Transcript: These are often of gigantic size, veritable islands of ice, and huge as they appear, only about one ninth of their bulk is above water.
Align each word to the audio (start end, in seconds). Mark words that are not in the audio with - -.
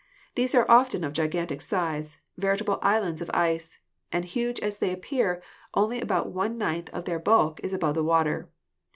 These 0.33 0.55
are 0.55 0.65
often 0.67 1.03
of 1.03 1.13
gigantic 1.13 1.61
size, 1.61 2.17
veritable 2.35 2.79
islands 2.81 3.21
of 3.21 3.29
ice, 3.35 3.77
and 4.11 4.25
huge 4.25 4.59
as 4.59 4.79
they 4.79 4.91
appear, 4.91 5.43
only 5.75 6.01
about 6.01 6.31
one 6.31 6.57
ninth 6.57 6.89
of 6.89 7.05
their 7.05 7.19
bulk 7.19 7.59
is 7.61 7.71
above 7.71 7.97
water. 8.03 8.49